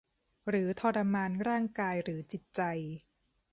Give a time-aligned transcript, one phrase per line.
[0.49, 2.61] หรือทรมานร่างกายหรือจิตใจ